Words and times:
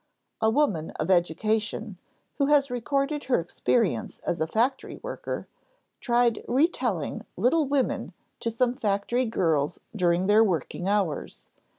A 0.41 0.49
woman 0.49 0.89
of 0.99 1.11
education, 1.11 1.99
who 2.39 2.47
has 2.47 2.71
recorded 2.71 3.25
her 3.25 3.39
experience 3.39 4.17
as 4.25 4.41
a 4.41 4.47
factory 4.47 4.99
worker, 5.03 5.47
tried 5.99 6.43
retelling 6.47 7.23
Little 7.37 7.67
Women 7.67 8.13
to 8.39 8.49
some 8.49 8.73
factory 8.73 9.25
girls 9.25 9.79
during 9.95 10.25
their 10.25 10.43
working 10.43 10.87
hours. 10.87 11.49